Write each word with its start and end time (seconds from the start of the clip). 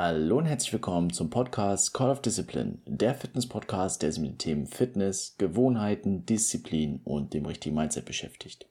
Hallo 0.00 0.38
und 0.38 0.46
herzlich 0.46 0.72
willkommen 0.72 1.12
zum 1.12 1.28
Podcast 1.28 1.92
Call 1.92 2.10
of 2.10 2.22
Discipline, 2.22 2.78
der 2.86 3.16
Fitness-Podcast, 3.16 4.00
der 4.00 4.12
sich 4.12 4.22
mit 4.22 4.30
den 4.30 4.38
Themen 4.38 4.66
Fitness, 4.68 5.34
Gewohnheiten, 5.38 6.24
Disziplin 6.24 7.00
und 7.02 7.34
dem 7.34 7.46
richtigen 7.46 7.74
Mindset 7.74 8.04
beschäftigt. 8.04 8.66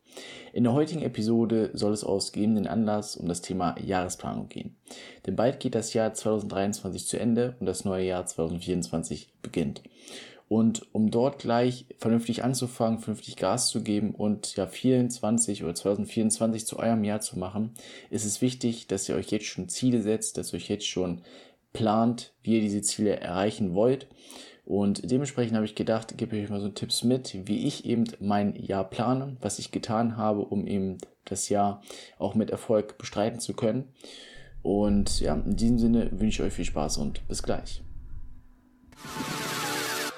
In 0.53 0.63
der 0.63 0.71
heutigen 0.71 1.01
Episode 1.01 1.71
soll 1.73 1.91
es 1.91 2.05
aus 2.05 2.31
gegebenen 2.31 2.65
Anlass 2.65 3.17
um 3.17 3.27
das 3.27 3.41
Thema 3.41 3.77
Jahresplanung 3.77 4.47
gehen. 4.47 4.77
Denn 5.25 5.35
bald 5.35 5.59
geht 5.59 5.75
das 5.75 5.93
Jahr 5.93 6.13
2023 6.13 7.05
zu 7.05 7.19
Ende 7.19 7.57
und 7.59 7.65
das 7.65 7.83
neue 7.83 8.05
Jahr 8.05 8.25
2024 8.25 9.33
beginnt. 9.41 9.81
Und 10.49 10.87
um 10.93 11.11
dort 11.11 11.39
gleich 11.39 11.85
vernünftig 11.97 12.43
anzufangen, 12.43 12.99
vernünftig 12.99 13.35
Gas 13.35 13.67
zu 13.67 13.83
geben 13.83 14.11
und 14.15 14.55
ja 14.55 14.65
24 14.65 15.63
oder 15.63 15.75
2024 15.75 16.65
zu 16.65 16.79
eurem 16.79 17.03
Jahr 17.03 17.19
zu 17.19 17.37
machen, 17.37 17.73
ist 18.09 18.25
es 18.25 18.41
wichtig, 18.41 18.87
dass 18.87 19.09
ihr 19.09 19.15
euch 19.15 19.29
jetzt 19.29 19.45
schon 19.45 19.67
Ziele 19.67 20.01
setzt, 20.01 20.37
dass 20.37 20.53
ihr 20.53 20.57
euch 20.57 20.69
jetzt 20.69 20.87
schon 20.87 21.21
plant, 21.73 22.33
wie 22.43 22.55
ihr 22.55 22.61
diese 22.61 22.81
Ziele 22.81 23.19
erreichen 23.19 23.73
wollt. 23.73 24.07
Und 24.63 25.09
dementsprechend 25.09 25.55
habe 25.55 25.65
ich 25.65 25.75
gedacht, 25.75 26.17
gebe 26.17 26.37
ich 26.37 26.43
euch 26.43 26.49
mal 26.49 26.61
so 26.61 26.69
Tipps 26.69 27.03
mit, 27.03 27.37
wie 27.47 27.67
ich 27.67 27.85
eben 27.85 28.05
mein 28.19 28.55
Jahr 28.55 28.89
plane, 28.89 29.37
was 29.41 29.59
ich 29.59 29.71
getan 29.71 30.17
habe, 30.17 30.41
um 30.41 30.65
eben 30.65 30.97
das 31.25 31.49
Jahr 31.49 31.81
auch 32.19 32.35
mit 32.35 32.49
Erfolg 32.49 32.97
bestreiten 32.97 33.39
zu 33.39 33.53
können. 33.53 33.85
Und 34.61 35.19
ja, 35.19 35.35
in 35.35 35.55
diesem 35.55 35.77
Sinne 35.79 36.09
wünsche 36.11 36.41
ich 36.41 36.47
euch 36.47 36.53
viel 36.53 36.65
Spaß 36.65 36.97
und 36.97 37.25
bis 37.27 37.43
gleich. 37.43 37.81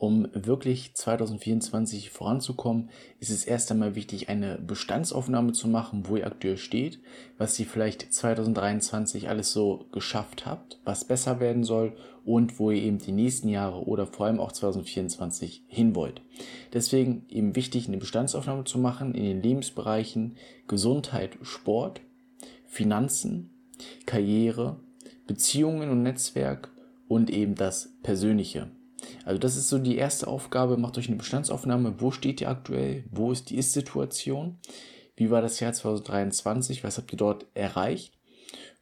Um 0.00 0.28
wirklich 0.32 0.94
2024 0.94 2.08
voranzukommen, 2.08 2.88
ist 3.18 3.28
es 3.28 3.44
erst 3.44 3.70
einmal 3.70 3.94
wichtig, 3.94 4.30
eine 4.30 4.56
Bestandsaufnahme 4.56 5.52
zu 5.52 5.68
machen, 5.68 6.04
wo 6.08 6.16
ihr 6.16 6.26
aktuell 6.26 6.56
steht, 6.56 7.00
was 7.36 7.60
ihr 7.60 7.66
vielleicht 7.66 8.10
2023 8.10 9.28
alles 9.28 9.52
so 9.52 9.84
geschafft 9.92 10.46
habt, 10.46 10.80
was 10.84 11.04
besser 11.04 11.38
werden 11.38 11.64
soll 11.64 11.92
und 12.24 12.58
wo 12.58 12.70
ihr 12.70 12.82
eben 12.82 12.96
die 12.96 13.12
nächsten 13.12 13.50
Jahre 13.50 13.84
oder 13.84 14.06
vor 14.06 14.24
allem 14.24 14.40
auch 14.40 14.52
2024 14.52 15.64
hin 15.68 15.94
wollt. 15.94 16.22
Deswegen 16.72 17.26
eben 17.28 17.54
wichtig, 17.54 17.86
eine 17.86 17.98
Bestandsaufnahme 17.98 18.64
zu 18.64 18.78
machen 18.78 19.14
in 19.14 19.24
den 19.24 19.42
Lebensbereichen 19.42 20.38
Gesundheit, 20.66 21.36
Sport, 21.42 22.00
Finanzen, 22.64 23.50
Karriere, 24.06 24.80
Beziehungen 25.26 25.90
und 25.90 26.02
Netzwerk 26.02 26.70
und 27.06 27.28
eben 27.28 27.54
das 27.54 27.92
Persönliche. 28.02 28.70
Also 29.24 29.38
das 29.38 29.56
ist 29.56 29.68
so 29.68 29.78
die 29.78 29.96
erste 29.96 30.26
Aufgabe. 30.26 30.76
Macht 30.76 30.98
euch 30.98 31.08
eine 31.08 31.16
Bestandsaufnahme. 31.16 32.00
Wo 32.00 32.10
steht 32.10 32.40
ihr 32.40 32.48
aktuell? 32.48 33.04
Wo 33.10 33.32
ist 33.32 33.50
die 33.50 33.56
Ist-Situation? 33.56 34.58
Wie 35.16 35.30
war 35.30 35.42
das 35.42 35.60
Jahr 35.60 35.72
2023? 35.72 36.82
Was 36.84 36.98
habt 36.98 37.12
ihr 37.12 37.18
dort 37.18 37.46
erreicht? 37.54 38.14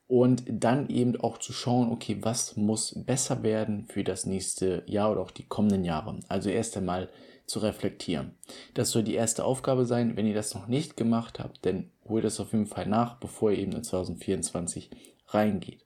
Und 0.06 0.44
dann 0.48 0.88
eben 0.88 1.20
auch 1.20 1.38
zu 1.38 1.52
schauen, 1.52 1.90
okay, 1.90 2.18
was 2.20 2.56
muss 2.56 2.94
besser 3.04 3.42
werden 3.42 3.86
für 3.88 4.04
das 4.04 4.24
nächste 4.24 4.82
Jahr 4.86 5.12
oder 5.12 5.20
auch 5.20 5.30
die 5.30 5.46
kommenden 5.46 5.84
Jahre. 5.84 6.18
Also 6.28 6.48
erst 6.48 6.76
einmal 6.76 7.10
zu 7.48 7.58
reflektieren. 7.58 8.32
Das 8.74 8.90
soll 8.90 9.02
die 9.02 9.14
erste 9.14 9.44
Aufgabe 9.44 9.84
sein. 9.84 10.16
Wenn 10.16 10.26
ihr 10.26 10.34
das 10.34 10.54
noch 10.54 10.66
nicht 10.66 10.96
gemacht 10.96 11.40
habt, 11.40 11.64
dann 11.66 11.90
holt 12.08 12.24
das 12.24 12.40
auf 12.40 12.52
jeden 12.52 12.66
Fall 12.66 12.86
nach, 12.86 13.16
bevor 13.16 13.50
ihr 13.50 13.58
eben 13.58 13.72
in 13.72 13.82
2024 13.82 14.90
reingeht. 15.28 15.84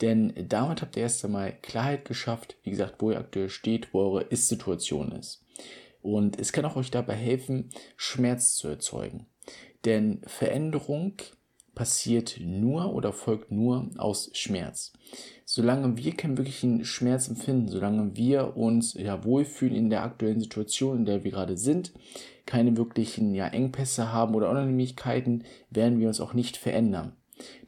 Denn 0.00 0.32
damit 0.48 0.80
habt 0.80 0.96
ihr 0.96 1.02
erst 1.02 1.24
einmal 1.24 1.52
Klarheit 1.60 2.04
geschafft, 2.04 2.56
wie 2.62 2.70
gesagt, 2.70 2.96
wo 2.98 3.10
ihr 3.10 3.18
aktuell 3.18 3.48
steht, 3.48 3.92
wo 3.92 4.00
eure 4.00 4.22
Ist-Situation 4.22 5.12
ist. 5.12 5.44
Und 6.02 6.38
es 6.38 6.52
kann 6.52 6.64
auch 6.64 6.76
euch 6.76 6.90
dabei 6.90 7.14
helfen, 7.14 7.70
Schmerz 7.96 8.54
zu 8.54 8.68
erzeugen. 8.68 9.26
Denn 9.84 10.20
Veränderung 10.26 11.14
passiert 11.74 12.40
nur 12.40 12.92
oder 12.92 13.12
folgt 13.12 13.52
nur 13.52 13.88
aus 13.98 14.30
Schmerz. 14.34 14.92
Solange 15.44 15.96
wir 15.96 16.12
keinen 16.16 16.36
wirklichen 16.36 16.84
Schmerz 16.84 17.28
empfinden, 17.28 17.68
solange 17.68 18.16
wir 18.16 18.56
uns 18.56 18.94
ja 18.94 19.24
wohlfühlen 19.24 19.76
in 19.76 19.88
der 19.88 20.02
aktuellen 20.02 20.40
Situation, 20.40 20.98
in 20.98 21.04
der 21.04 21.22
wir 21.22 21.30
gerade 21.30 21.56
sind, 21.56 21.92
keine 22.46 22.76
wirklichen 22.76 23.32
ja, 23.34 23.46
Engpässe 23.46 24.12
haben 24.12 24.34
oder 24.34 24.50
Unannehmlichkeiten, 24.50 25.44
werden 25.70 26.00
wir 26.00 26.08
uns 26.08 26.20
auch 26.20 26.34
nicht 26.34 26.56
verändern. 26.56 27.12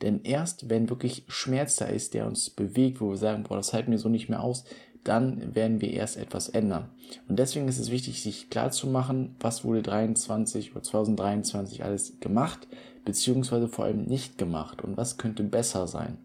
Denn 0.02 0.22
erst 0.22 0.68
wenn 0.68 0.88
wirklich 0.90 1.24
Schmerz 1.28 1.76
da 1.76 1.86
ist, 1.86 2.14
der 2.14 2.26
uns 2.26 2.50
bewegt, 2.50 3.00
wo 3.00 3.10
wir 3.10 3.16
sagen, 3.16 3.44
boah, 3.44 3.56
das 3.56 3.72
halten 3.72 3.90
wir 3.90 3.98
so 3.98 4.08
nicht 4.08 4.28
mehr 4.28 4.42
aus, 4.42 4.64
dann 5.04 5.54
werden 5.54 5.80
wir 5.80 5.92
erst 5.92 6.16
etwas 6.16 6.48
ändern. 6.48 6.90
Und 7.28 7.38
deswegen 7.38 7.68
ist 7.68 7.78
es 7.78 7.90
wichtig, 7.90 8.22
sich 8.22 8.50
klar 8.50 8.70
zu 8.70 8.86
machen, 8.86 9.34
was 9.40 9.64
wurde 9.64 9.82
23 9.82 10.72
oder 10.72 10.82
2023 10.82 11.84
alles 11.84 12.20
gemacht, 12.20 12.68
beziehungsweise 13.04 13.68
vor 13.68 13.86
allem 13.86 14.04
nicht 14.04 14.36
gemacht 14.36 14.82
und 14.82 14.96
was 14.96 15.16
könnte 15.16 15.42
besser 15.42 15.86
sein. 15.86 16.18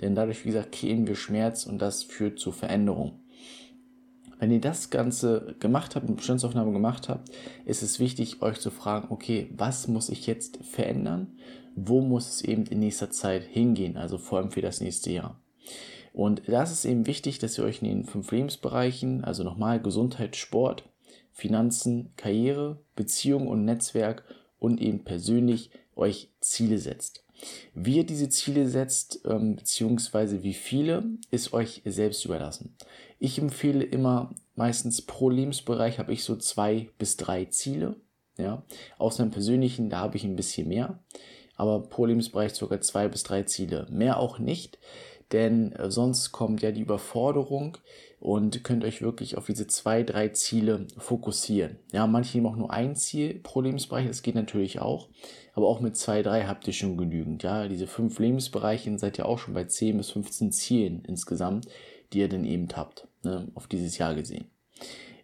Denn 0.00 0.14
dadurch, 0.14 0.44
wie 0.44 0.48
gesagt, 0.48 0.72
kreieren 0.72 1.06
wir 1.06 1.16
Schmerz 1.16 1.66
und 1.66 1.78
das 1.78 2.02
führt 2.02 2.38
zu 2.38 2.50
Veränderung. 2.50 3.20
Wenn 4.38 4.50
ihr 4.50 4.60
das 4.60 4.90
Ganze 4.90 5.54
gemacht 5.60 5.94
habt, 5.94 6.06
eine 6.06 6.16
Bestandsaufnahme 6.16 6.72
gemacht 6.72 7.08
habt, 7.08 7.30
ist 7.64 7.82
es 7.82 8.00
wichtig, 8.00 8.42
euch 8.42 8.58
zu 8.58 8.70
fragen, 8.70 9.08
okay, 9.10 9.50
was 9.56 9.86
muss 9.86 10.08
ich 10.08 10.26
jetzt 10.26 10.58
verändern? 10.64 11.28
Wo 11.76 12.00
muss 12.00 12.28
es 12.28 12.42
eben 12.42 12.66
in 12.66 12.80
nächster 12.80 13.10
Zeit 13.10 13.44
hingehen? 13.44 13.96
Also 13.96 14.18
vor 14.18 14.38
allem 14.38 14.50
für 14.50 14.62
das 14.62 14.80
nächste 14.80 15.10
Jahr. 15.12 15.40
Und 16.12 16.42
das 16.46 16.70
ist 16.70 16.84
eben 16.84 17.06
wichtig, 17.06 17.40
dass 17.40 17.58
ihr 17.58 17.64
euch 17.64 17.82
in 17.82 17.88
den 17.88 18.04
fünf 18.04 18.30
Lebensbereichen, 18.30 19.24
also 19.24 19.42
nochmal 19.42 19.80
Gesundheit, 19.80 20.36
Sport, 20.36 20.84
Finanzen, 21.32 22.12
Karriere, 22.16 22.78
Beziehung 22.94 23.48
und 23.48 23.64
Netzwerk 23.64 24.22
und 24.60 24.80
eben 24.80 25.02
persönlich 25.02 25.70
euch 25.96 26.30
Ziele 26.40 26.78
setzt. 26.78 27.24
Wie 27.74 27.96
ihr 27.96 28.06
diese 28.06 28.28
Ziele 28.28 28.68
setzt, 28.68 29.22
ähm, 29.26 29.56
beziehungsweise 29.56 30.44
wie 30.44 30.54
viele, 30.54 31.04
ist 31.32 31.52
euch 31.52 31.82
selbst 31.84 32.24
überlassen. 32.24 32.76
Ich 33.18 33.38
empfehle 33.38 33.84
immer, 33.84 34.34
meistens 34.54 35.02
pro 35.02 35.30
Lebensbereich 35.30 35.98
habe 35.98 36.12
ich 36.12 36.22
so 36.24 36.36
zwei 36.36 36.90
bis 36.98 37.16
drei 37.16 37.46
Ziele. 37.46 37.96
Ja, 38.36 38.64
aus 38.98 39.18
meinem 39.18 39.30
persönlichen, 39.30 39.90
da 39.90 39.98
habe 39.98 40.16
ich 40.16 40.24
ein 40.24 40.34
bisschen 40.34 40.68
mehr. 40.68 40.98
Aber 41.56 41.80
pro 41.82 42.06
Lebensbereich 42.06 42.54
sogar 42.54 42.80
zwei 42.80 43.08
bis 43.08 43.22
drei 43.22 43.44
Ziele. 43.44 43.86
Mehr 43.90 44.18
auch 44.18 44.38
nicht 44.38 44.78
denn 45.32 45.72
äh, 45.72 45.90
sonst 45.90 46.32
kommt 46.32 46.62
ja 46.62 46.70
die 46.70 46.80
Überforderung 46.80 47.78
und 48.20 48.64
könnt 48.64 48.84
euch 48.84 49.02
wirklich 49.02 49.36
auf 49.36 49.46
diese 49.46 49.66
zwei, 49.66 50.02
drei 50.02 50.28
Ziele 50.28 50.86
fokussieren. 50.96 51.78
Ja, 51.92 52.06
manche 52.06 52.38
nehmen 52.38 52.46
auch 52.46 52.56
nur 52.56 52.72
ein 52.72 52.96
Ziel 52.96 53.34
pro 53.42 53.60
Lebensbereich, 53.60 54.06
das 54.06 54.22
geht 54.22 54.34
natürlich 54.34 54.80
auch, 54.80 55.08
aber 55.54 55.68
auch 55.68 55.80
mit 55.80 55.96
zwei, 55.96 56.22
drei 56.22 56.44
habt 56.44 56.66
ihr 56.66 56.72
schon 56.72 56.96
genügend. 56.96 57.42
Ja, 57.42 57.68
diese 57.68 57.86
fünf 57.86 58.18
Lebensbereiche 58.18 58.96
seid 58.98 59.18
ihr 59.18 59.26
auch 59.26 59.38
schon 59.38 59.54
bei 59.54 59.64
10 59.64 59.98
bis 59.98 60.10
15 60.10 60.52
Zielen 60.52 61.02
insgesamt, 61.06 61.66
die 62.12 62.20
ihr 62.20 62.28
dann 62.28 62.44
eben 62.44 62.68
habt, 62.74 63.08
ne, 63.22 63.48
auf 63.54 63.66
dieses 63.66 63.98
Jahr 63.98 64.14
gesehen. 64.14 64.46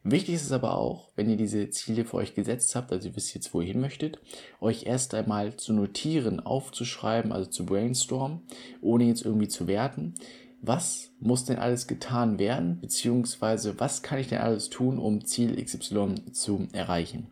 Wichtig 0.03 0.37
ist 0.37 0.45
es 0.45 0.53
aber 0.53 0.79
auch, 0.79 1.11
wenn 1.15 1.29
ihr 1.29 1.37
diese 1.37 1.69
Ziele 1.69 2.07
für 2.07 2.17
euch 2.17 2.35
gesetzt 2.35 2.75
habt, 2.75 2.91
also 2.91 3.09
ihr 3.09 3.17
wisst 3.17 3.35
jetzt, 3.35 3.53
wo 3.53 3.61
ihr 3.61 3.67
hin 3.67 3.81
möchtet, 3.81 4.19
euch 4.61 4.87
erst 4.87 5.13
einmal 5.13 5.57
zu 5.57 5.75
notieren, 5.75 6.41
aufzuschreiben, 6.41 7.33
also 7.33 7.51
zu 7.51 7.67
brainstormen, 7.67 8.41
ohne 8.81 9.05
jetzt 9.05 9.25
irgendwie 9.25 9.49
zu 9.49 9.67
werten. 9.67 10.15
Was 10.63 11.11
muss 11.21 11.45
denn 11.45 11.59
alles 11.59 11.87
getan 11.87 12.39
werden, 12.39 12.81
beziehungsweise 12.81 13.79
was 13.79 14.03
kann 14.03 14.19
ich 14.19 14.29
denn 14.29 14.41
alles 14.41 14.71
tun, 14.71 14.99
um 14.99 15.25
Ziel 15.25 15.63
XY 15.63 16.33
zu 16.33 16.69
erreichen? 16.73 17.27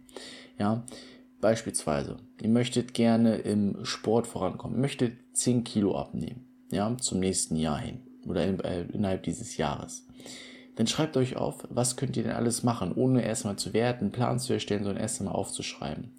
Ja, 0.58 0.84
beispielsweise, 1.40 2.18
ihr 2.40 2.48
möchtet 2.50 2.92
gerne 2.92 3.36
im 3.36 3.84
Sport 3.84 4.26
vorankommen, 4.26 4.80
möchtet 4.80 5.14
10 5.32 5.64
Kilo 5.64 5.96
abnehmen, 5.96 6.46
ja, 6.70 6.94
zum 6.98 7.20
nächsten 7.20 7.56
Jahr 7.56 7.78
hin 7.78 8.00
oder 8.26 8.42
äh, 8.42 8.82
innerhalb 8.92 9.22
dieses 9.22 9.56
Jahres 9.56 10.06
dann 10.78 10.86
schreibt 10.86 11.16
euch 11.16 11.34
auf, 11.34 11.66
was 11.70 11.96
könnt 11.96 12.16
ihr 12.16 12.22
denn 12.22 12.36
alles 12.36 12.62
machen, 12.62 12.92
ohne 12.92 13.24
erstmal 13.24 13.56
zu 13.56 13.72
werten, 13.72 14.04
einen 14.04 14.12
Plan 14.12 14.38
zu 14.38 14.52
erstellen, 14.52 14.84
sondern 14.84 15.02
erst 15.02 15.20
einmal 15.20 15.34
aufzuschreiben. 15.34 16.12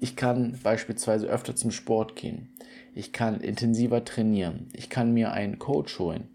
Ich 0.00 0.16
kann 0.16 0.58
beispielsweise 0.64 1.28
öfter 1.28 1.54
zum 1.54 1.70
Sport 1.70 2.16
gehen. 2.16 2.56
Ich 2.92 3.12
kann 3.12 3.40
intensiver 3.40 4.04
trainieren. 4.04 4.68
Ich 4.72 4.90
kann 4.90 5.12
mir 5.12 5.30
einen 5.30 5.60
Coach 5.60 5.96
holen. 6.00 6.30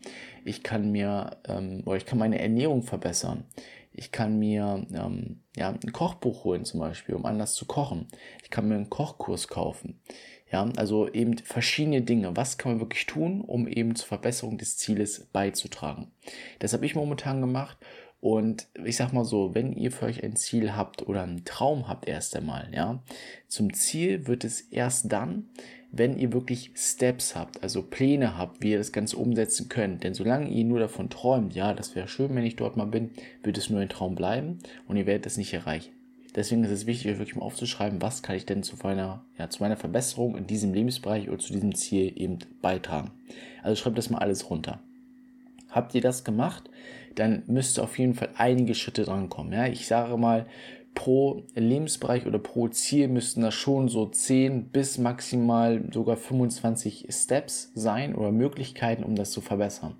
Ich 0.46 0.64
kann 0.64 0.90
mir 0.94 1.32
ähm, 1.50 1.84
oder 1.86 1.98
ich 1.98 2.06
kann 2.06 2.18
meine 2.18 2.40
Ernährung 2.40 2.84
verbessern. 2.84 3.44
Ich 3.92 4.14
kann 4.14 4.40
mir 4.40 4.88
ähm, 4.94 5.42
ja, 5.58 5.72
ein 5.72 5.92
Kochbuch 5.92 6.46
holen 6.46 6.64
zum 6.64 6.80
Beispiel, 6.80 7.16
um 7.16 7.26
anders 7.26 7.56
zu 7.56 7.66
kochen. 7.66 8.08
Ich 8.42 8.50
kann 8.50 8.70
mir 8.70 8.76
einen 8.76 8.90
Kochkurs 8.90 9.50
kaufen. 9.50 10.00
Ja, 10.51 10.68
also 10.78 11.07
eben 11.12 11.38
verschiedene 11.38 12.01
Dinge. 12.01 12.36
Was 12.36 12.57
kann 12.57 12.74
man 12.74 12.81
wirklich 12.81 13.06
tun, 13.06 13.42
um 13.42 13.68
eben 13.68 13.96
zur 13.96 14.07
Verbesserung 14.07 14.57
des 14.57 14.78
Zieles 14.78 15.28
beizutragen? 15.31 16.07
Das 16.60 16.74
habe 16.74 16.86
ich 16.86 16.96
momentan 16.96 17.40
gemacht 17.42 17.78
Und 18.22 18.68
ich 18.84 18.98
sag 18.98 19.13
mal 19.13 19.24
so, 19.24 19.56
wenn 19.56 19.74
ihr 19.74 19.92
für 19.92 20.06
euch 20.06 20.24
ein 20.24 20.36
Ziel 20.36 20.75
habt 20.75 21.07
oder 21.07 21.24
einen 21.24 21.46
Traum 21.46 21.88
habt 21.88 22.07
erst 22.07 22.36
einmal, 22.36 22.69
ja, 22.74 23.01
zum 23.48 23.74
Ziel 23.74 24.28
wird 24.28 24.44
es 24.44 24.62
erst 24.62 25.12
dann, 25.12 25.46
wenn 25.92 26.18
ihr 26.18 26.34
wirklich 26.34 26.72
Steps 26.75 27.36
habt, 27.36 27.63
also 27.63 27.81
Pläne 27.81 28.38
habt, 28.38 28.62
wie 28.62 28.72
ihr 28.72 28.78
das 28.78 28.92
Ganze 28.92 29.18
umsetzen 29.18 29.69
könnt. 29.69 30.04
Denn 30.04 30.13
solange 30.13 30.50
ihr 30.50 30.66
nur 30.66 30.80
davon 30.80 31.10
träumt, 31.10 31.56
ja, 31.56 31.74
das 31.74 31.95
wäre 31.95 32.07
schön, 32.07 32.36
wenn 32.36 32.45
ich 32.45 32.57
dort 32.57 32.78
mal 32.78 32.86
bin, 32.86 33.12
wird 33.42 33.57
es 33.57 33.69
nur 33.69 33.80
ein 33.80 33.90
Traum 33.90 34.16
bleiben 34.16 34.60
und 34.88 34.98
ihr 34.98 35.06
werdet 35.07 35.25
es 35.25 35.38
nicht 35.38 35.54
erreichen. 35.54 35.99
Deswegen 36.36 36.64
ist 36.64 36.72
es 36.72 36.86
wichtig, 36.86 37.12
euch 37.12 37.20
wirklich 37.20 37.36
mal 37.36 37.46
aufzuschreiben, 37.46 38.02
was 38.02 38.22
kann 38.22 38.36
ich 38.36 38.46
denn 38.46 38.62
zu 38.62 38.76
meiner, 38.84 39.24
ja, 39.38 39.50
zu 39.50 39.64
meiner 39.64 39.78
Verbesserung 39.78 40.38
in 40.38 40.46
diesem 40.46 40.74
Lebensbereich 40.74 41.28
oder 41.28 41.40
zu 41.40 41.54
diesem 41.54 41.74
Ziel 41.74 42.14
eben 42.16 42.40
beitragen. 42.62 43.12
Also 43.64 43.81
schreibt 43.81 43.98
das 43.98 44.10
mal 44.10 44.20
alles 44.20 44.50
runter. 44.50 44.80
Habt 45.70 45.96
ihr 45.96 46.02
das 46.02 46.24
gemacht, 46.24 46.70
dann 47.16 47.44
müsste 47.48 47.84
auf 47.84 47.98
jeden 47.98 48.14
Fall 48.14 48.30
einige 48.36 48.76
Schritte 48.76 49.04
drankommen. 49.04 49.54
Ja, 49.54 49.68
ich 49.68 49.88
sage 49.88 50.18
mal, 50.18 50.46
pro 50.96 51.44
Lebensbereich 51.56 52.26
oder 52.26 52.40
pro 52.40 52.68
Ziel 52.68 53.08
müssten 53.08 53.42
das 53.42 53.54
schon 53.54 53.88
so 53.88 54.06
10 54.06 54.66
bis 54.66 54.98
maximal 54.98 55.84
sogar 55.92 56.18
25 56.18 57.08
Steps 57.10 57.72
sein 57.74 58.16
oder 58.16 58.31
Möglichkeiten, 58.31 59.04
um 59.04 59.16
das 59.16 59.31
zu 59.31 59.42
verbessern. 59.42 59.96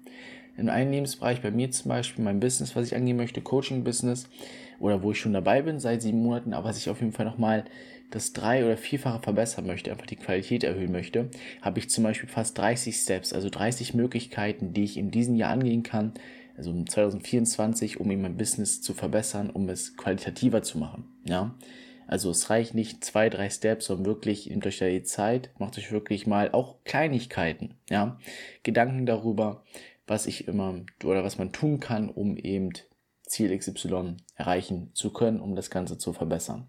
In 0.60 0.70
einem 0.70 0.92
Lebensbereich, 0.92 1.42
bei 1.42 1.52
mir 1.52 1.72
zum 1.72 1.90
Beispiel, 1.90 2.24
mein 2.24 2.40
Business, 2.40 2.76
was 2.76 2.88
ich 2.88 2.96
angehen 2.96 3.18
möchte, 3.18 3.42
Coaching-Business, 3.42 4.30
oder 4.80 5.04
wo 5.04 5.12
ich 5.12 5.20
schon 5.20 5.34
dabei 5.34 5.62
bin 5.62 5.80
seit 5.80 6.02
sieben 6.02 6.24
Monaten, 6.24 6.54
aber 6.54 6.70
was 6.70 6.78
ich 6.78 6.90
auf 6.90 7.00
jeden 7.02 7.14
Fall 7.14 7.26
nochmal 7.26 7.66
das 8.12 8.34
drei- 8.34 8.66
oder 8.66 8.78
vierfache 8.78 9.22
verbessern 9.22 9.68
möchte, 9.68 9.92
einfach 9.92 10.06
die 10.06 10.16
Qualität 10.16 10.64
erhöhen 10.64 10.92
möchte, 10.92 11.30
habe 11.62 11.80
ich 11.80 11.90
zum 11.90 12.04
Beispiel 12.04 12.30
fast 12.30 12.58
30 12.58 12.96
Steps, 12.96 13.34
also 13.34 13.50
30 13.50 13.94
Möglichkeiten, 13.94 14.74
die 14.74 14.84
ich 14.84 14.98
in 14.98 15.12
diesem 15.12 15.36
Jahr 15.36 15.52
angehen 15.52 15.84
kann, 15.84 16.14
also 16.58 16.72
2024, 16.84 18.00
um 18.00 18.10
eben 18.10 18.24
mein 18.24 18.38
Business 18.38 18.82
zu 18.82 18.94
verbessern, 18.94 19.50
um 19.50 19.70
es 19.70 19.96
qualitativer 19.96 20.64
zu 20.64 20.78
machen. 20.78 21.06
Ja, 21.24 21.56
also 22.08 22.32
es 22.32 22.50
reicht 22.50 22.74
nicht 22.74 23.06
zwei, 23.06 23.30
drei 23.30 23.52
Steps, 23.52 23.86
sondern 23.86 24.08
wirklich 24.08 24.48
nehmt 24.48 24.66
euch 24.66 24.80
da 24.80 24.88
die 24.88 25.04
Zeit, 25.04 25.52
macht 25.60 25.78
euch 25.78 25.92
wirklich 25.92 26.26
mal 26.26 26.52
auch 26.52 26.84
Kleinigkeiten, 26.84 27.76
ja, 27.90 28.18
Gedanken 28.64 29.06
darüber, 29.06 29.64
was 30.10 30.26
ich 30.26 30.48
immer 30.48 30.82
oder 31.04 31.24
was 31.24 31.38
man 31.38 31.52
tun 31.52 31.80
kann, 31.80 32.10
um 32.10 32.38
eben 32.38 32.72
Ziel 33.24 33.56
XY 33.56 34.18
erreichen 34.36 34.92
zu 34.94 35.14
können, 35.14 35.40
um 35.40 35.56
das 35.56 35.70
Ganze 35.70 35.98
zu 35.98 36.14
verbessern. 36.14 36.68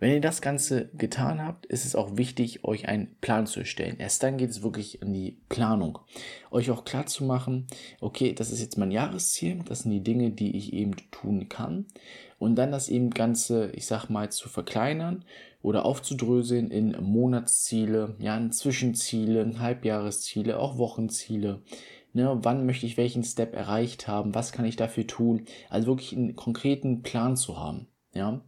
Wenn 0.00 0.12
ihr 0.12 0.22
das 0.22 0.40
Ganze 0.40 0.88
getan 0.94 1.44
habt, 1.44 1.66
ist 1.66 1.84
es 1.84 1.94
auch 1.94 2.16
wichtig, 2.16 2.64
euch 2.64 2.88
einen 2.88 3.16
Plan 3.20 3.46
zu 3.46 3.60
erstellen. 3.60 3.98
Erst 3.98 4.22
dann 4.22 4.38
geht 4.38 4.48
es 4.48 4.62
wirklich 4.62 5.02
in 5.02 5.12
die 5.12 5.42
Planung. 5.50 5.98
Euch 6.50 6.70
auch 6.70 6.86
klar 6.86 7.04
zu 7.04 7.22
machen, 7.22 7.66
okay, 8.00 8.32
das 8.32 8.50
ist 8.50 8.62
jetzt 8.62 8.78
mein 8.78 8.90
Jahresziel, 8.90 9.62
das 9.66 9.80
sind 9.80 9.90
die 9.90 10.02
Dinge, 10.02 10.30
die 10.30 10.56
ich 10.56 10.72
eben 10.72 10.96
tun 11.10 11.50
kann. 11.50 11.84
Und 12.38 12.56
dann 12.56 12.72
das 12.72 12.88
eben 12.88 13.10
Ganze, 13.10 13.72
ich 13.72 13.84
sag 13.84 14.08
mal, 14.08 14.30
zu 14.30 14.48
verkleinern 14.48 15.26
oder 15.60 15.84
aufzudröseln 15.84 16.70
in 16.70 16.96
Monatsziele, 16.98 18.16
ja, 18.18 18.38
in 18.38 18.52
Zwischenziele, 18.52 19.58
Halbjahresziele, 19.58 20.58
auch 20.58 20.78
Wochenziele. 20.78 21.60
Ne, 22.12 22.38
wann 22.42 22.66
möchte 22.66 22.86
ich 22.86 22.96
welchen 22.96 23.22
Step 23.22 23.54
erreicht 23.54 24.08
haben? 24.08 24.34
Was 24.34 24.52
kann 24.52 24.64
ich 24.64 24.76
dafür 24.76 25.06
tun? 25.06 25.44
Also 25.68 25.86
wirklich 25.86 26.16
einen 26.16 26.34
konkreten 26.34 27.02
Plan 27.02 27.36
zu 27.36 27.58
haben. 27.58 27.86
Ja, 28.12 28.40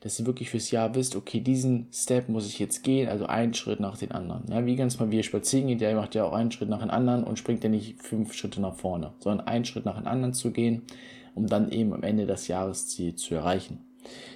dass 0.00 0.18
ihr 0.18 0.26
wirklich 0.26 0.50
fürs 0.50 0.70
Jahr 0.70 0.94
wisst, 0.94 1.16
okay, 1.16 1.40
diesen 1.40 1.88
Step 1.92 2.28
muss 2.28 2.46
ich 2.46 2.58
jetzt 2.58 2.82
gehen, 2.82 3.08
also 3.08 3.26
einen 3.26 3.54
Schritt 3.54 3.80
nach 3.80 3.98
den 3.98 4.12
anderen. 4.12 4.50
Ja, 4.50 4.64
wie 4.64 4.76
ganz 4.76 4.98
mal, 4.98 5.10
wie 5.10 5.16
ihr 5.16 5.22
spazieren 5.22 5.68
geht, 5.68 5.80
der 5.80 5.94
macht 5.94 6.14
ja 6.14 6.24
auch 6.24 6.32
einen 6.32 6.50
Schritt 6.50 6.68
nach 6.68 6.80
dem 6.80 6.90
anderen 6.90 7.24
und 7.24 7.38
springt 7.38 7.64
ja 7.64 7.70
nicht 7.70 8.02
fünf 8.02 8.32
Schritte 8.34 8.60
nach 8.60 8.76
vorne, 8.76 9.14
sondern 9.18 9.46
einen 9.46 9.64
Schritt 9.64 9.84
nach 9.84 9.96
dem 9.96 10.06
anderen 10.06 10.34
zu 10.34 10.52
gehen, 10.52 10.82
um 11.34 11.46
dann 11.46 11.70
eben 11.70 11.92
am 11.92 12.02
Ende 12.02 12.26
das 12.26 12.48
Jahresziel 12.48 13.14
zu 13.14 13.34
erreichen. 13.34 13.84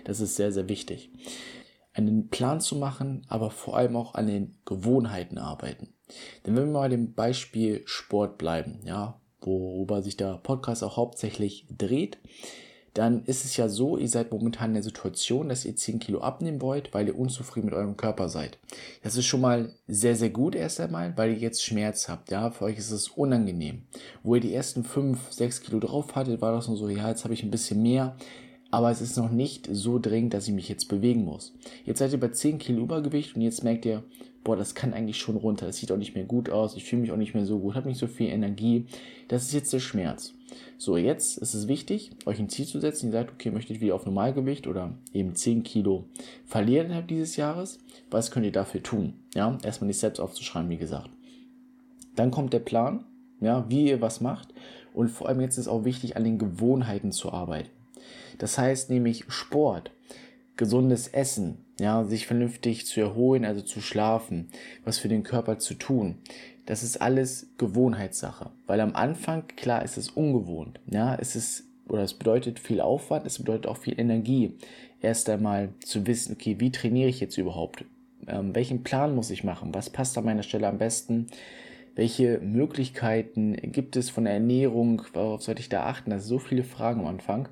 Das 0.05 0.21
ist 0.21 0.37
sehr, 0.37 0.53
sehr 0.53 0.69
wichtig. 0.69 1.11
Einen 1.95 2.29
Plan 2.29 2.61
zu 2.61 2.77
machen, 2.77 3.25
aber 3.29 3.51
vor 3.51 3.77
allem 3.77 3.97
auch 3.97 4.15
an 4.15 4.27
den 4.27 4.57
Gewohnheiten 4.65 5.39
arbeiten. 5.39 5.95
Denn 6.47 6.57
wenn 6.57 6.67
wir 6.67 6.73
mal 6.73 6.91
dem 6.91 7.15
Beispiel 7.15 7.83
Sport 7.85 8.39
bleiben, 8.39 8.81
ja, 8.85 9.21
worüber 9.41 10.03
sich 10.03 10.17
der 10.17 10.39
Podcast 10.43 10.85
auch 10.85 10.97
hauptsächlich 10.97 11.67
dreht, 11.77 12.19
dann 12.95 13.25
ist 13.25 13.45
es 13.47 13.57
ja 13.57 13.69
so, 13.69 13.97
ihr 13.97 14.09
seid 14.09 14.33
momentan 14.33 14.71
in 14.71 14.75
der 14.75 14.83
Situation, 14.83 15.49
dass 15.49 15.65
ihr 15.65 15.75
10 15.75 15.99
Kilo 15.99 16.21
abnehmen 16.21 16.61
wollt, 16.61 16.93
weil 16.93 17.07
ihr 17.07 17.19
unzufrieden 17.19 17.67
mit 17.67 17.75
eurem 17.75 17.97
Körper 17.97 18.29
seid. 18.29 18.59
Das 19.03 19.17
ist 19.17 19.25
schon 19.25 19.41
mal 19.41 19.73
sehr, 19.89 20.15
sehr 20.15 20.29
gut 20.29 20.55
erst 20.55 20.79
einmal, 20.79 21.17
weil 21.17 21.33
ihr 21.33 21.39
jetzt 21.39 21.65
Schmerz 21.65 22.09
habt. 22.09 22.31
Ja, 22.31 22.51
für 22.51 22.67
euch 22.67 22.77
ist 22.77 22.91
es 22.91 23.09
unangenehm. 23.09 23.85
Wo 24.23 24.35
ihr 24.35 24.43
die 24.43 24.55
ersten 24.55 24.85
5, 24.85 25.33
6 25.33 25.63
Kilo 25.63 25.81
drauf 25.81 26.15
hattet, 26.15 26.43
war 26.43 26.53
das 26.53 26.69
nur 26.69 26.77
so, 26.77 26.89
ja, 26.89 27.09
jetzt 27.09 27.25
habe 27.25 27.33
ich 27.33 27.43
ein 27.43 27.51
bisschen 27.51 27.81
mehr. 27.83 28.15
Aber 28.73 28.91
es 28.91 29.03
ist 29.03 29.19
noch 29.19 29.31
nicht 29.31 29.69
so 29.71 29.99
dringend, 29.99 30.33
dass 30.33 30.49
ich 30.49 30.55
mich 30.55 30.67
jetzt 30.67 30.89
bewegen 30.89 31.27
muss. 31.27 31.53
Jetzt 31.85 31.99
seid 31.99 32.11
ihr 32.13 32.19
bei 32.19 32.29
10 32.29 32.59
Kilo 32.59 32.83
Übergewicht 32.83 33.37
und 33.37 33.43
jetzt 33.43 33.63
merkt 33.63 33.85
ihr, 33.85 34.03
boah, 34.45 34.57
das 34.57 34.75
kann 34.75 34.95
eigentlich 34.95 35.19
schon 35.19 35.37
runter. 35.37 35.67
Das 35.67 35.77
sieht 35.77 35.93
auch 35.93 35.99
nicht 35.99 36.15
mehr 36.15 36.25
gut 36.25 36.49
aus. 36.49 36.75
Ich 36.75 36.85
fühle 36.85 37.03
mich 37.03 37.13
auch 37.13 37.19
nicht 37.19 37.35
mehr 37.35 37.45
so 37.45 37.59
gut, 37.59 37.75
habe 37.75 37.89
nicht 37.89 37.99
so 37.99 38.07
viel 38.07 38.31
Energie. 38.31 38.87
Das 39.29 39.43
ist 39.43 39.53
jetzt 39.53 39.75
der 39.75 39.79
Schmerz. 39.79 40.33
So, 40.79 40.97
jetzt 40.97 41.37
ist 41.37 41.53
es 41.53 41.69
wichtig, 41.69 42.13
euch 42.25 42.39
ein 42.39 42.49
Ziel 42.49 42.65
zu 42.65 42.81
setzen. 42.81 43.09
Ihr 43.09 43.13
sagt, 43.13 43.33
okay, 43.33 43.51
möchtet 43.51 43.83
wieder 43.83 43.95
auf 43.95 44.07
Normalgewicht 44.07 44.67
oder 44.67 44.95
eben 45.13 45.35
10 45.35 45.65
Kilo 45.65 46.07
verlieren 46.47 46.87
innerhalb 46.87 47.09
dieses 47.09 47.37
Jahres. 47.37 47.79
Was 48.11 48.31
könnt 48.31 48.47
ihr 48.47 48.53
dafür 48.53 48.83
tun? 48.83 49.13
Ja, 49.35 49.59
erstmal 49.63 49.89
die 49.89 49.99
Steps 49.99 50.19
aufzuschreiben, 50.19 50.71
wie 50.71 50.79
gesagt. 50.79 51.11
Dann 52.17 52.31
kommt 52.31 52.55
der 52.55 52.61
Plan, 52.61 53.05
ja, 53.43 53.67
wie 53.69 53.89
ihr 53.89 54.01
was 54.01 54.23
macht. 54.23 54.55
Und 54.95 55.11
vor 55.11 55.29
allem 55.29 55.43
jetzt 55.43 55.59
ist 55.59 55.69
auch 55.69 55.85
wichtig, 55.85 56.17
an 56.17 56.25
den 56.25 56.39
Gewohnheiten 56.39 57.13
zu 57.13 57.33
arbeiten. 57.33 57.69
Das 58.39 58.59
heißt 58.59 58.91
nämlich 58.91 59.25
Sport, 59.29 59.91
gesundes 60.57 61.09
Essen, 61.09 61.65
ja, 61.81 62.05
sich 62.05 62.27
vernünftig 62.27 62.87
zu 62.87 63.01
erholen, 63.01 63.45
also 63.45 63.63
zu 63.63 63.81
schlafen, 63.81 64.49
was 64.85 64.99
für 64.99 65.09
den 65.09 65.23
Körper 65.23 65.59
zu 65.59 65.75
tun. 65.75 66.19
Das 66.67 66.83
ist 66.83 67.01
alles 67.01 67.49
Gewohnheitssache, 67.59 68.51
weil 68.67 68.81
am 68.81 68.95
Anfang, 68.95 69.47
klar, 69.57 69.83
ist 69.83 69.97
es 69.97 70.11
ungewohnt, 70.11 70.79
ja, 70.87 71.17
es 71.17 71.35
ist, 71.35 71.65
oder 71.89 72.03
es 72.03 72.15
bedeutet 72.15 72.61
viel 72.61 72.81
Aufwand, 72.81 73.27
es 73.27 73.39
bedeutet 73.39 73.67
auch 73.67 73.79
viel 73.79 73.99
Energie, 73.99 74.57
erst 75.01 75.29
einmal 75.29 75.71
zu 75.85 76.07
wissen, 76.07 76.35
okay, 76.35 76.57
wie 76.61 76.71
trainiere 76.71 77.09
ich 77.09 77.21
jetzt 77.21 77.37
überhaupt? 77.39 77.85
Ähm, 78.29 78.55
welchen 78.55 78.85
Plan 78.85 79.15
muss 79.15 79.31
ich 79.31 79.43
machen? 79.43 79.75
Was 79.75 79.91
passt 79.91 80.17
an 80.17 80.25
meiner 80.25 80.45
Stelle 80.45 80.69
am 80.69 80.79
besten? 80.79 81.27
Welche 81.95 82.39
Möglichkeiten 82.39 83.57
gibt 83.73 83.97
es 83.97 84.09
von 84.09 84.25
der 84.25 84.35
Ernährung? 84.35 85.03
Worauf 85.13 85.43
sollte 85.43 85.61
ich 85.61 85.69
da 85.69 85.85
achten? 85.85 86.11
Das 86.11 86.23
sind 86.23 86.29
so 86.29 86.39
viele 86.39 86.65
Fragen 86.65 87.01
am 87.01 87.07
Anfang. 87.07 87.49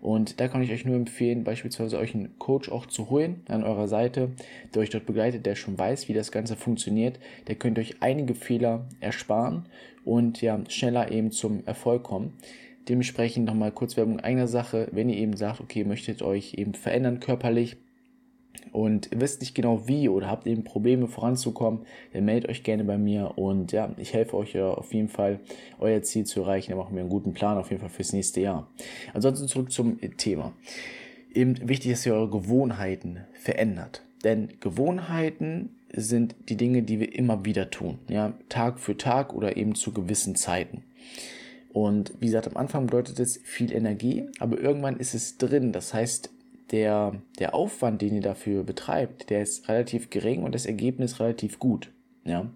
Und 0.00 0.40
da 0.40 0.48
kann 0.48 0.62
ich 0.62 0.70
euch 0.70 0.84
nur 0.84 0.96
empfehlen, 0.96 1.44
beispielsweise 1.44 1.98
euch 1.98 2.14
einen 2.14 2.38
Coach 2.38 2.70
auch 2.70 2.86
zu 2.86 3.10
holen 3.10 3.42
an 3.48 3.64
eurer 3.64 3.88
Seite, 3.88 4.30
der 4.72 4.82
euch 4.82 4.90
dort 4.90 5.06
begleitet, 5.06 5.44
der 5.44 5.56
schon 5.56 5.78
weiß, 5.78 6.08
wie 6.08 6.14
das 6.14 6.30
Ganze 6.30 6.56
funktioniert. 6.56 7.18
Der 7.48 7.56
könnt 7.56 7.78
euch 7.78 7.96
einige 8.00 8.34
Fehler 8.34 8.88
ersparen 9.00 9.66
und 10.04 10.40
ja, 10.40 10.60
schneller 10.68 11.10
eben 11.10 11.32
zum 11.32 11.66
Erfolg 11.66 12.04
kommen. 12.04 12.34
Dementsprechend 12.88 13.46
nochmal 13.46 13.72
kurz 13.72 13.96
Werbung 13.96 14.20
einer 14.20 14.46
Sache, 14.46 14.88
wenn 14.92 15.10
ihr 15.10 15.18
eben 15.18 15.36
sagt, 15.36 15.60
okay, 15.60 15.84
möchtet 15.84 16.22
euch 16.22 16.54
eben 16.54 16.74
verändern 16.74 17.20
körperlich, 17.20 17.76
und 18.72 19.08
wisst 19.14 19.40
nicht 19.40 19.54
genau 19.54 19.86
wie 19.86 20.08
oder 20.08 20.28
habt 20.28 20.46
eben 20.46 20.64
Probleme 20.64 21.08
voranzukommen, 21.08 21.80
dann 22.12 22.24
meldet 22.24 22.50
euch 22.50 22.62
gerne 22.62 22.84
bei 22.84 22.98
mir 22.98 23.36
und 23.36 23.72
ja, 23.72 23.94
ich 23.96 24.12
helfe 24.12 24.36
euch 24.36 24.54
ja 24.54 24.70
auf 24.70 24.92
jeden 24.92 25.08
Fall, 25.08 25.40
euer 25.78 26.02
Ziel 26.02 26.24
zu 26.24 26.40
erreichen. 26.40 26.70
Dann 26.70 26.78
machen 26.78 26.94
wir 26.94 27.00
einen 27.00 27.10
guten 27.10 27.32
Plan 27.32 27.58
auf 27.58 27.70
jeden 27.70 27.80
Fall 27.80 27.90
fürs 27.90 28.12
nächste 28.12 28.40
Jahr. 28.40 28.68
Ansonsten 29.14 29.48
zurück 29.48 29.72
zum 29.72 29.98
Thema. 30.16 30.52
Eben 31.34 31.68
wichtig, 31.68 31.92
dass 31.92 32.06
ihr 32.06 32.14
eure 32.14 32.30
Gewohnheiten 32.30 33.20
verändert. 33.34 34.02
Denn 34.24 34.48
Gewohnheiten 34.60 35.76
sind 35.92 36.34
die 36.48 36.56
Dinge, 36.56 36.82
die 36.82 37.00
wir 37.00 37.14
immer 37.14 37.44
wieder 37.44 37.70
tun. 37.70 37.98
Ja, 38.08 38.34
Tag 38.48 38.80
für 38.80 38.96
Tag 38.96 39.32
oder 39.32 39.56
eben 39.56 39.74
zu 39.74 39.92
gewissen 39.92 40.34
Zeiten. 40.34 40.82
Und 41.72 42.12
wie 42.18 42.26
gesagt, 42.26 42.48
am 42.48 42.56
Anfang 42.56 42.86
bedeutet 42.86 43.20
es 43.20 43.38
viel 43.44 43.72
Energie, 43.72 44.24
aber 44.38 44.58
irgendwann 44.58 44.96
ist 44.96 45.14
es 45.14 45.38
drin. 45.38 45.72
Das 45.72 45.94
heißt, 45.94 46.30
der, 46.70 47.20
der 47.38 47.54
Aufwand, 47.54 48.02
den 48.02 48.14
ihr 48.14 48.22
dafür 48.22 48.64
betreibt, 48.64 49.30
der 49.30 49.42
ist 49.42 49.68
relativ 49.68 50.10
gering 50.10 50.42
und 50.42 50.54
das 50.54 50.66
Ergebnis 50.66 51.20
relativ 51.20 51.58
gut. 51.58 51.90
Ja? 52.24 52.50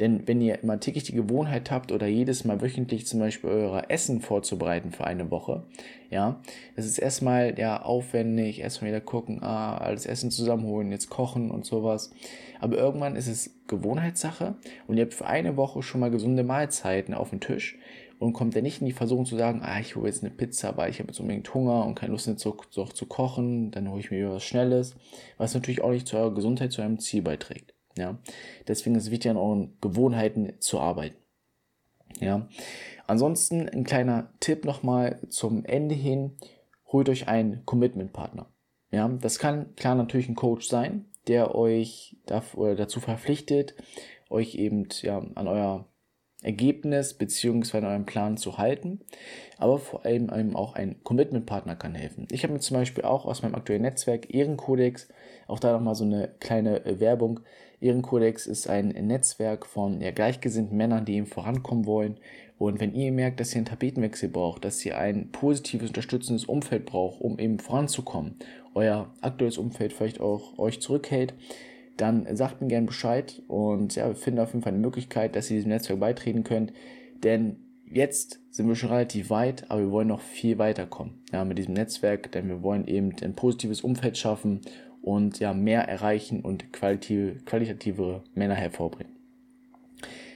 Denn 0.00 0.26
wenn 0.26 0.40
ihr 0.40 0.60
immer 0.62 0.80
täglich 0.80 1.04
die 1.04 1.14
Gewohnheit 1.14 1.70
habt 1.70 1.92
oder 1.92 2.06
jedes 2.06 2.44
Mal 2.44 2.60
wöchentlich 2.60 3.06
zum 3.06 3.20
Beispiel 3.20 3.50
euer 3.50 3.84
Essen 3.88 4.20
vorzubereiten 4.20 4.90
für 4.90 5.04
eine 5.04 5.30
Woche, 5.30 5.64
ja, 6.10 6.40
das 6.74 6.86
ist 6.86 6.98
erstmal 6.98 7.58
ja 7.58 7.82
aufwendig, 7.82 8.60
erstmal 8.60 8.90
wieder 8.90 9.00
gucken, 9.00 9.42
ah, 9.42 9.78
alles 9.78 10.06
Essen 10.06 10.30
zusammenholen, 10.30 10.90
jetzt 10.90 11.08
kochen 11.08 11.50
und 11.50 11.64
sowas. 11.64 12.12
Aber 12.58 12.76
irgendwann 12.76 13.16
ist 13.16 13.28
es 13.28 13.54
Gewohnheitssache 13.68 14.56
und 14.88 14.96
ihr 14.96 15.04
habt 15.04 15.14
für 15.14 15.26
eine 15.26 15.56
Woche 15.56 15.82
schon 15.82 16.00
mal 16.00 16.10
gesunde 16.10 16.42
Mahlzeiten 16.42 17.14
auf 17.14 17.30
dem 17.30 17.40
Tisch 17.40 17.78
und 18.22 18.32
kommt 18.32 18.56
er 18.56 18.62
nicht 18.62 18.80
in 18.80 18.86
die 18.86 18.92
Versuchung 18.92 19.26
zu 19.26 19.36
sagen, 19.36 19.60
ah, 19.62 19.80
ich 19.80 19.96
hole 19.96 20.06
jetzt 20.06 20.22
eine 20.22 20.32
Pizza, 20.32 20.76
weil 20.76 20.90
ich 20.90 20.98
habe 20.98 21.08
jetzt 21.08 21.20
unbedingt 21.20 21.52
Hunger 21.52 21.84
und 21.84 21.94
keine 21.94 22.12
Lust 22.12 22.26
jetzt 22.26 22.42
so, 22.42 22.56
so 22.70 22.84
zu 22.84 23.06
kochen, 23.06 23.70
dann 23.70 23.90
hole 23.90 24.00
ich 24.00 24.10
mir 24.10 24.30
was 24.30 24.44
Schnelles, 24.44 24.94
was 25.38 25.54
natürlich 25.54 25.82
auch 25.82 25.90
nicht 25.90 26.06
zu 26.06 26.16
eurer 26.16 26.34
Gesundheit, 26.34 26.72
zu 26.72 26.82
eurem 26.82 26.98
Ziel 26.98 27.22
beiträgt. 27.22 27.74
Ja, 27.96 28.18
deswegen 28.68 28.96
ist 28.96 29.04
es 29.04 29.10
wichtig, 29.10 29.30
an 29.30 29.36
euren 29.36 29.76
Gewohnheiten 29.80 30.54
zu 30.60 30.80
arbeiten. 30.80 31.16
Ja, 32.20 32.48
Ansonsten 33.12 33.68
ein 33.68 33.84
kleiner 33.84 34.32
Tipp 34.40 34.64
nochmal 34.64 35.20
zum 35.28 35.66
Ende 35.66 35.94
hin. 35.94 36.38
Holt 36.86 37.10
euch 37.10 37.28
einen 37.28 37.66
Commitment-Partner. 37.66 38.46
Ja, 38.90 39.08
das 39.08 39.38
kann 39.38 39.74
klar 39.76 39.94
natürlich 39.94 40.30
ein 40.30 40.34
Coach 40.34 40.66
sein, 40.66 41.06
der 41.26 41.54
euch 41.54 42.16
dazu 42.26 43.00
verpflichtet, 43.00 43.74
euch 44.30 44.54
eben 44.54 44.88
ja, 45.02 45.18
an 45.34 45.46
euer 45.46 45.91
Ergebnis 46.42 47.14
beziehungsweise 47.14 47.86
an 47.86 47.92
eurem 47.92 48.06
Plan 48.06 48.36
zu 48.36 48.58
halten. 48.58 49.00
Aber 49.58 49.78
vor 49.78 50.04
allem 50.04 50.30
eben 50.34 50.56
auch 50.56 50.74
ein 50.74 50.96
Commitment-Partner 51.04 51.76
kann 51.76 51.94
helfen. 51.94 52.26
Ich 52.30 52.42
habe 52.42 52.52
mir 52.52 52.60
zum 52.60 52.76
Beispiel 52.76 53.04
auch 53.04 53.24
aus 53.24 53.42
meinem 53.42 53.54
aktuellen 53.54 53.82
Netzwerk 53.82 54.34
Ehrenkodex, 54.34 55.08
auch 55.46 55.60
da 55.60 55.72
nochmal 55.72 55.94
so 55.94 56.04
eine 56.04 56.28
kleine 56.40 56.84
äh, 56.84 57.00
Werbung. 57.00 57.40
Ehrenkodex 57.80 58.46
ist 58.46 58.68
ein 58.68 58.88
Netzwerk 58.88 59.66
von 59.66 60.00
ja, 60.00 60.10
gleichgesinnten 60.12 60.76
Männern, 60.76 61.04
die 61.04 61.14
eben 61.14 61.26
vorankommen 61.26 61.86
wollen. 61.86 62.18
Und 62.58 62.80
wenn 62.80 62.94
ihr 62.94 63.10
merkt, 63.10 63.40
dass 63.40 63.52
ihr 63.52 63.56
einen 63.56 63.66
Tapetenwechsel 63.66 64.28
braucht, 64.28 64.64
dass 64.64 64.84
ihr 64.86 64.96
ein 64.96 65.32
positives, 65.32 65.88
unterstützendes 65.88 66.44
Umfeld 66.44 66.86
braucht, 66.86 67.20
um 67.20 67.40
eben 67.40 67.58
voranzukommen, 67.58 68.36
euer 68.74 69.12
aktuelles 69.20 69.58
Umfeld 69.58 69.92
vielleicht 69.92 70.20
auch 70.20 70.58
euch 70.58 70.80
zurückhält, 70.80 71.34
dann 71.96 72.36
sagt 72.36 72.60
mir 72.60 72.68
gerne 72.68 72.86
Bescheid 72.86 73.42
und 73.48 73.94
ja, 73.94 74.08
wir 74.08 74.14
finden 74.14 74.40
auf 74.40 74.52
jeden 74.52 74.62
Fall 74.62 74.72
eine 74.72 74.82
Möglichkeit, 74.82 75.36
dass 75.36 75.50
ihr 75.50 75.56
diesem 75.56 75.70
Netzwerk 75.70 76.00
beitreten 76.00 76.44
könnt, 76.44 76.72
denn 77.22 77.56
jetzt 77.84 78.40
sind 78.50 78.68
wir 78.68 78.74
schon 78.74 78.90
relativ 78.90 79.30
weit, 79.30 79.70
aber 79.70 79.80
wir 79.80 79.90
wollen 79.90 80.08
noch 80.08 80.20
viel 80.20 80.58
weiterkommen 80.58 81.14
ja, 81.32 81.44
mit 81.44 81.58
diesem 81.58 81.74
Netzwerk, 81.74 82.32
denn 82.32 82.48
wir 82.48 82.62
wollen 82.62 82.86
eben 82.86 83.12
ein 83.22 83.34
positives 83.34 83.82
Umfeld 83.82 84.16
schaffen 84.16 84.60
und 85.02 85.38
ja, 85.38 85.52
mehr 85.52 85.88
erreichen 85.88 86.40
und 86.40 86.72
qualitative, 86.72 87.36
qualitativere 87.44 88.22
Männer 88.34 88.54
hervorbringen. 88.54 89.12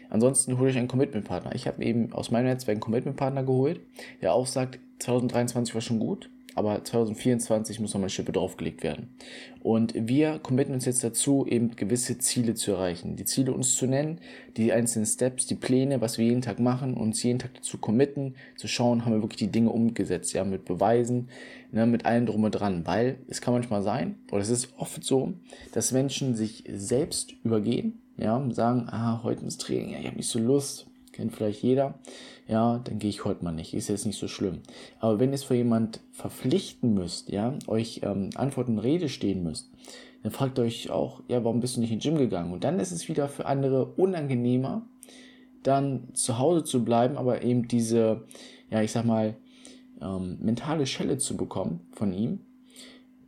Ansonsten 0.09 0.59
hole 0.59 0.71
ich 0.71 0.79
einen 0.79 0.89
Commitment-Partner. 0.89 1.55
Ich 1.55 1.67
habe 1.67 1.83
eben 1.83 2.13
aus 2.13 2.31
meinem 2.31 2.47
Netzwerk 2.47 2.77
einen 2.77 2.81
Commitment-Partner 2.81 3.43
geholt, 3.43 3.81
der 4.23 4.35
auch 4.35 4.47
sagt, 4.47 4.79
2023 5.01 5.75
war 5.75 5.83
schon 5.83 5.99
gut, 5.99 6.31
aber 6.57 6.83
2024 6.83 7.81
muss 7.81 7.93
nochmal 7.93 8.09
Schippe 8.09 8.33
draufgelegt 8.33 8.83
werden. 8.83 9.15
Und 9.63 9.93
wir 9.95 10.39
committen 10.39 10.73
uns 10.73 10.87
jetzt 10.87 11.05
dazu, 11.05 11.47
eben 11.47 11.77
gewisse 11.77 12.19
Ziele 12.19 12.55
zu 12.55 12.73
erreichen. 12.73 13.15
Die 13.17 13.27
Ziele 13.27 13.53
uns 13.53 13.77
zu 13.77 13.87
nennen, 13.87 14.21
die 14.57 14.73
einzelnen 14.73 15.07
Steps, 15.07 15.47
die 15.47 15.55
Pläne, 15.55 16.01
was 16.01 16.17
wir 16.17 16.25
jeden 16.25 16.41
Tag 16.41 16.59
machen, 16.59 16.95
uns 16.95 17.23
jeden 17.23 17.39
Tag 17.39 17.53
dazu 17.55 17.77
committen, 17.77 18.37
zu 18.57 18.69
schauen, 18.69 19.05
haben 19.05 19.13
wir 19.13 19.23
wirklich 19.23 19.39
die 19.39 19.53
Dinge 19.53 19.71
umgesetzt, 19.71 20.33
ja, 20.33 20.45
mit 20.45 20.65
Beweisen, 20.65 21.29
ne, 21.73 21.87
mit 21.87 22.07
allem 22.07 22.25
drum 22.25 22.45
und 22.45 22.53
dran. 22.53 22.87
Weil 22.87 23.19
es 23.29 23.43
kann 23.43 23.53
manchmal 23.53 23.83
sein, 23.83 24.17
oder 24.33 24.41
es 24.41 24.49
ist 24.49 24.71
oft 24.79 25.05
so, 25.05 25.35
dass 25.73 25.93
Menschen 25.93 26.35
sich 26.35 26.65
selbst 26.73 27.35
übergehen, 27.45 28.01
ja, 28.17 28.43
sagen, 28.51 28.87
ah, 28.89 29.21
heute 29.23 29.45
ins 29.45 29.59
Training, 29.59 29.91
ja, 29.91 29.99
ich 30.01 30.07
habe 30.07 30.17
nicht 30.17 30.31
so 30.31 30.39
Lust, 30.39 30.87
kennt 31.13 31.35
vielleicht 31.35 31.63
jeder 31.63 31.99
ja, 32.49 32.79
dann 32.79 32.99
gehe 32.99 33.11
ich 33.11 33.25
heute 33.25 33.45
mal 33.45 33.53
nicht, 33.53 33.75
ist 33.75 33.89
jetzt 33.89 34.07
nicht 34.07 34.19
so 34.19 34.29
schlimm. 34.29 34.61
Aber 35.01 35.19
wenn 35.19 35.33
es 35.33 35.43
für 35.43 35.57
jemand 35.57 36.01
verpflichten 36.13 36.95
müsst, 36.95 37.31
ja, 37.31 37.55
euch 37.67 38.01
ähm, 38.05 38.31
Antwort 38.37 38.69
und 38.69 38.79
Rede 38.79 39.09
stehen 39.09 39.43
müsst, 39.43 39.71
dann 40.23 40.33
fragt 40.33 40.59
euch 40.59 40.91
auch, 40.91 41.23
ja, 41.29 41.43
warum 41.45 41.61
bist 41.61 41.77
du 41.77 41.81
nicht 41.81 41.91
in 41.91 41.99
den 41.99 42.03
Gym 42.03 42.19
gegangen? 42.19 42.53
Und 42.53 42.65
dann 42.65 42.79
ist 42.79 42.93
es 42.93 43.09
wieder 43.09 43.29
für 43.29 43.47
andere 43.47 43.87
unangenehmer, 43.87 44.87
dann 45.63 46.15
zu 46.15 46.39
Hause 46.39 46.63
zu 46.63 46.85
bleiben, 46.85 47.17
aber 47.17 47.43
eben 47.43 47.67
diese, 47.67 48.25
ja, 48.71 48.81
ich 48.81 48.93
sag 48.93 49.05
mal, 49.05 49.37
ähm, 50.01 50.39
mentale 50.41 50.87
Schelle 50.87 51.19
zu 51.19 51.37
bekommen 51.37 51.81
von 51.93 52.13
ihm, 52.13 52.41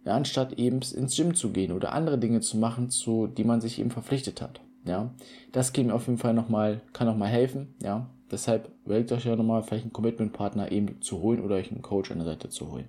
anstatt 0.05 0.55
eben 0.55 0.81
ins 0.95 1.17
Gym 1.17 1.35
zu 1.35 1.51
gehen 1.51 1.73
oder 1.73 1.93
andere 1.93 2.19
Dinge 2.19 2.41
zu 2.41 2.57
machen, 2.57 2.91
zu 2.91 3.27
die 3.27 3.45
man 3.45 3.61
sich 3.61 3.79
eben 3.81 3.91
verpflichtet 3.91 4.41
hat. 4.41 4.61
Ja, 4.85 5.13
das 5.53 5.73
geht 5.73 5.87
mir 5.87 5.95
auf 5.95 6.07
jeden 6.07 6.19
Fall 6.19 6.35
nochmal, 6.35 6.81
kann 6.93 7.07
nochmal 7.07 7.29
helfen, 7.29 7.75
ja, 7.83 8.09
Deshalb 8.31 8.71
überlegt 8.85 9.11
euch 9.13 9.25
ja 9.25 9.37
nochmal, 9.37 9.63
vielleicht 9.63 9.85
einen 9.85 9.93
Commitment-Partner 9.93 10.71
eben 10.71 11.01
zu 11.01 11.21
holen 11.21 11.41
oder 11.41 11.57
euch 11.57 11.71
einen 11.71 11.83
Coach 11.83 12.11
an 12.11 12.19
der 12.19 12.27
Seite 12.27 12.51
zu 12.51 12.71
holen. 12.71 12.89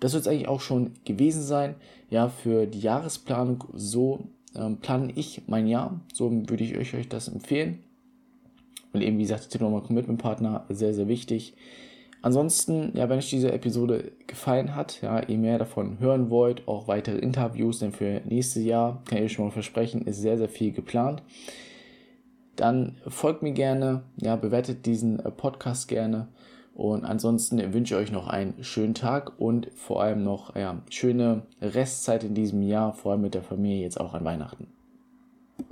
Das 0.00 0.12
wird 0.12 0.22
es 0.22 0.28
eigentlich 0.28 0.48
auch 0.48 0.60
schon 0.60 0.92
gewesen 1.04 1.42
sein. 1.42 1.74
Ja, 2.10 2.28
für 2.28 2.66
die 2.66 2.80
Jahresplanung, 2.80 3.64
so 3.72 4.28
ähm, 4.54 4.78
plane 4.78 5.12
ich 5.16 5.42
mein 5.46 5.66
Jahr. 5.66 6.00
So 6.12 6.30
würde 6.30 6.62
ich 6.62 6.76
euch, 6.76 6.94
euch 6.94 7.08
das 7.08 7.28
empfehlen. 7.28 7.80
Und 8.92 9.02
eben, 9.02 9.18
wie 9.18 9.22
gesagt, 9.22 9.50
Tipp 9.50 9.60
nochmal 9.60 9.82
Commitment-Partner, 9.82 10.66
sehr, 10.68 10.94
sehr 10.94 11.08
wichtig. 11.08 11.54
Ansonsten, 12.24 12.92
ja, 12.96 13.08
wenn 13.08 13.18
euch 13.18 13.30
diese 13.30 13.52
Episode 13.52 14.12
gefallen 14.26 14.74
hat, 14.74 15.02
ja, 15.02 15.22
ihr 15.22 15.38
mehr 15.38 15.58
davon 15.58 15.98
hören 15.98 16.30
wollt, 16.30 16.66
auch 16.66 16.88
weitere 16.88 17.18
Interviews, 17.18 17.80
denn 17.80 17.92
für 17.92 18.22
nächstes 18.24 18.64
Jahr, 18.64 19.02
kann 19.04 19.18
ich 19.18 19.24
euch 19.24 19.32
schon 19.32 19.44
mal 19.44 19.50
versprechen, 19.50 20.06
ist 20.06 20.20
sehr, 20.20 20.38
sehr 20.38 20.48
viel 20.48 20.72
geplant 20.72 21.22
dann 22.56 22.96
folgt 23.06 23.42
mir 23.42 23.52
gerne, 23.52 24.02
ja, 24.16 24.36
bewertet 24.36 24.86
diesen 24.86 25.18
äh, 25.20 25.30
Podcast 25.30 25.88
gerne. 25.88 26.28
Und 26.74 27.04
ansonsten 27.04 27.72
wünsche 27.72 27.94
ich 27.94 28.00
euch 28.00 28.12
noch 28.12 28.26
einen 28.26 28.64
schönen 28.64 28.94
Tag 28.94 29.38
und 29.38 29.70
vor 29.76 30.02
allem 30.02 30.24
noch 30.24 30.56
ja, 30.56 30.82
schöne 30.90 31.42
Restzeit 31.60 32.24
in 32.24 32.34
diesem 32.34 32.62
Jahr, 32.62 32.92
vor 32.92 33.12
allem 33.12 33.20
mit 33.20 33.34
der 33.34 33.44
Familie 33.44 33.82
jetzt 33.82 34.00
auch 34.00 34.12
an 34.12 34.24
Weihnachten. 34.24 34.66